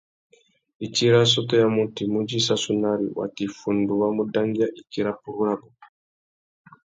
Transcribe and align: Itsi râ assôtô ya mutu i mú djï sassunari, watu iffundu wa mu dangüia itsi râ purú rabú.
Itsi 0.85 1.03
râ 1.13 1.17
assôtô 1.25 1.53
ya 1.61 1.67
mutu 1.75 1.99
i 2.05 2.07
mú 2.11 2.19
djï 2.25 2.39
sassunari, 2.47 3.07
watu 3.17 3.39
iffundu 3.47 3.93
wa 4.01 4.07
mu 4.15 4.23
dangüia 4.33 4.67
itsi 4.79 4.99
râ 5.05 5.11
purú 5.21 5.41
rabú. 5.47 5.67